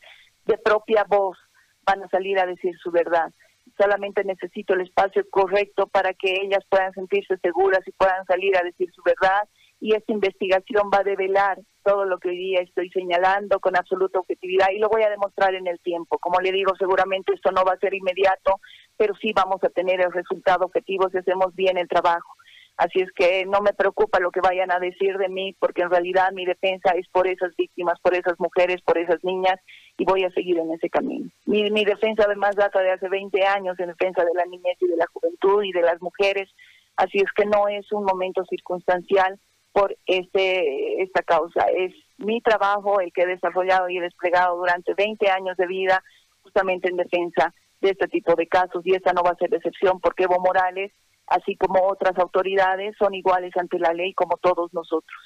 de 0.45 0.57
propia 0.57 1.05
voz 1.07 1.37
van 1.85 2.03
a 2.03 2.09
salir 2.09 2.39
a 2.39 2.45
decir 2.45 2.75
su 2.81 2.91
verdad. 2.91 3.31
Solamente 3.77 4.23
necesito 4.23 4.73
el 4.73 4.81
espacio 4.81 5.23
correcto 5.29 5.87
para 5.87 6.13
que 6.13 6.33
ellas 6.41 6.63
puedan 6.69 6.93
sentirse 6.93 7.37
seguras 7.37 7.81
y 7.85 7.91
puedan 7.91 8.25
salir 8.25 8.57
a 8.57 8.63
decir 8.63 8.89
su 8.93 9.01
verdad 9.03 9.47
y 9.79 9.93
esta 9.93 10.11
investigación 10.11 10.89
va 10.93 10.99
a 10.99 11.03
develar 11.03 11.59
todo 11.83 12.05
lo 12.05 12.17
que 12.17 12.29
hoy 12.29 12.37
día 12.37 12.59
estoy 12.61 12.89
señalando 12.89 13.59
con 13.59 13.77
absoluta 13.77 14.19
objetividad 14.19 14.67
y 14.73 14.79
lo 14.79 14.89
voy 14.89 15.03
a 15.03 15.09
demostrar 15.09 15.53
en 15.55 15.67
el 15.67 15.79
tiempo. 15.79 16.17
Como 16.17 16.39
le 16.41 16.51
digo, 16.51 16.73
seguramente 16.77 17.33
esto 17.33 17.51
no 17.51 17.63
va 17.63 17.73
a 17.73 17.79
ser 17.79 17.93
inmediato, 17.93 18.59
pero 18.97 19.15
sí 19.15 19.31
vamos 19.33 19.63
a 19.63 19.69
tener 19.69 20.01
el 20.01 20.11
resultado 20.11 20.65
objetivo 20.65 21.09
si 21.09 21.19
hacemos 21.19 21.55
bien 21.55 21.77
el 21.77 21.87
trabajo. 21.87 22.33
Así 22.75 22.99
es 22.99 23.11
que 23.13 23.45
no 23.45 23.61
me 23.61 23.73
preocupa 23.73 24.19
lo 24.19 24.29
que 24.29 24.41
vayan 24.41 24.71
a 24.71 24.79
decir 24.79 25.17
de 25.17 25.29
mí, 25.29 25.55
porque 25.59 25.81
en 25.81 25.89
realidad 25.89 26.31
mi 26.31 26.45
defensa 26.45 26.91
es 26.91 27.07
por 27.07 27.25
esas 27.27 27.55
víctimas, 27.55 27.99
por 28.01 28.13
esas 28.13 28.39
mujeres, 28.39 28.81
por 28.83 28.99
esas 28.99 29.23
niñas, 29.23 29.59
y 29.97 30.05
voy 30.05 30.23
a 30.25 30.29
seguir 30.31 30.59
en 30.59 30.71
ese 30.71 30.89
camino. 30.89 31.29
Mi, 31.45 31.71
mi 31.71 31.85
defensa 31.85 32.25
además 32.25 32.55
data 32.55 32.79
de 32.81 32.91
hace 32.91 33.09
20 33.09 33.43
años 33.45 33.79
en 33.79 33.87
defensa 33.87 34.23
de 34.23 34.33
la 34.35 34.45
niñez 34.45 34.77
y 34.79 34.87
de 34.87 34.97
la 34.97 35.07
juventud 35.11 35.63
y 35.63 35.71
de 35.71 35.81
las 35.81 35.99
mujeres, 36.01 36.49
así 36.97 37.17
es 37.17 37.31
que 37.35 37.45
no 37.45 37.67
es 37.67 37.91
un 37.91 38.03
momento 38.03 38.43
circunstancial 38.45 39.39
por 39.77 39.95
este 40.07 41.03
esta 41.03 41.21
causa. 41.21 41.67
Es 41.67 41.93
mi 42.17 42.41
trabajo 42.41 42.99
el 42.99 43.13
que 43.13 43.21
he 43.21 43.27
desarrollado 43.27 43.87
y 43.89 43.99
he 43.99 44.01
desplegado 44.01 44.57
durante 44.57 44.95
20 44.95 45.29
años 45.29 45.55
de 45.55 45.67
vida 45.67 46.03
justamente 46.41 46.89
en 46.89 46.97
defensa 46.97 47.53
de 47.79 47.91
este 47.91 48.07
tipo 48.07 48.33
de 48.33 48.47
casos 48.47 48.83
y 48.85 48.95
esta 48.95 49.13
no 49.13 49.21
va 49.21 49.31
a 49.31 49.35
ser 49.35 49.53
excepción 49.53 49.99
porque 49.99 50.23
Evo 50.23 50.39
Morales 50.39 50.91
así 51.27 51.55
como 51.57 51.85
otras 51.85 52.17
autoridades, 52.17 52.95
son 52.97 53.13
iguales 53.13 53.51
ante 53.55 53.77
la 53.77 53.93
ley 53.93 54.13
como 54.13 54.37
todos 54.37 54.73
nosotros 54.73 55.19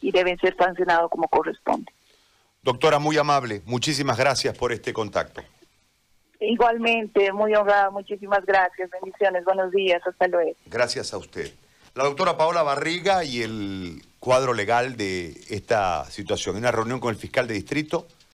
y 0.00 0.12
deben 0.12 0.38
ser 0.38 0.54
sancionados 0.56 1.10
como 1.10 1.26
corresponde. 1.26 1.90
Doctora, 2.62 3.00
muy 3.00 3.16
amable, 3.16 3.62
muchísimas 3.64 4.18
gracias 4.18 4.56
por 4.56 4.70
este 4.70 4.92
contacto. 4.92 5.42
Igualmente, 6.38 7.32
muy 7.32 7.54
honrada, 7.54 7.90
muchísimas 7.90 8.44
gracias, 8.44 8.88
bendiciones, 8.90 9.44
buenos 9.44 9.72
días, 9.72 10.00
hasta 10.06 10.28
luego. 10.28 10.52
Gracias 10.66 11.12
a 11.12 11.18
usted. 11.18 11.50
La 11.96 12.04
doctora 12.04 12.36
Paola 12.36 12.62
Barriga 12.62 13.24
y 13.24 13.40
el 13.40 14.02
cuadro 14.18 14.52
legal 14.52 14.98
de 14.98 15.40
esta 15.48 16.04
situación. 16.10 16.56
Una 16.56 16.70
reunión 16.70 17.00
con 17.00 17.08
el 17.08 17.18
fiscal 17.18 17.48
de 17.48 17.54
distrito 17.54 18.06